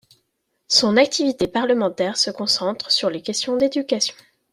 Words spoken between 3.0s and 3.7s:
les questions